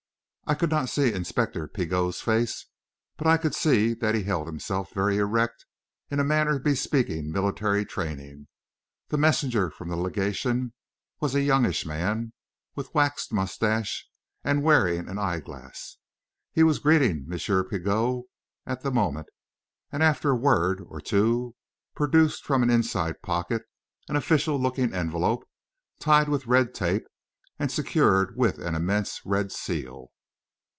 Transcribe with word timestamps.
I 0.47 0.53
could 0.53 0.69
not 0.71 0.89
see 0.89 1.13
Inspector 1.13 1.65
Pigot's 1.69 2.19
face, 2.19 2.65
but 3.15 3.25
I 3.25 3.37
could 3.37 3.55
see 3.55 3.93
that 3.93 4.15
he 4.15 4.23
held 4.23 4.47
himself 4.47 4.91
very 4.91 5.15
erect, 5.15 5.65
in 6.09 6.19
a 6.19 6.25
manner 6.25 6.59
bespeaking 6.59 7.31
military 7.31 7.85
training. 7.85 8.49
The 9.07 9.17
messenger 9.17 9.69
from 9.71 9.87
the 9.87 9.95
legation 9.95 10.73
was 11.21 11.35
a 11.35 11.41
youngish 11.41 11.85
man, 11.85 12.33
with 12.75 12.93
waxed 12.93 13.31
moustache 13.31 14.05
and 14.43 14.61
wearing 14.61 15.07
an 15.07 15.17
eyeglass. 15.17 15.95
He 16.51 16.63
was 16.63 16.79
greeting 16.79 17.29
M. 17.31 17.39
Pigot 17.69 18.23
at 18.65 18.81
the 18.81 18.91
moment, 18.91 19.27
and, 19.89 20.03
after 20.03 20.31
a 20.31 20.35
word 20.35 20.81
or 20.85 20.99
two, 20.99 21.55
produced 21.95 22.43
from 22.43 22.61
an 22.61 22.69
inside 22.69 23.21
pocket 23.21 23.63
an 24.09 24.17
official 24.17 24.59
looking 24.61 24.93
envelope, 24.93 25.47
tied 25.99 26.27
with 26.27 26.45
red 26.45 26.73
tape 26.73 27.05
and 27.57 27.71
secured 27.71 28.35
with 28.35 28.57
an 28.57 28.75
immense 28.75 29.21
red 29.23 29.53
seal. 29.53 30.11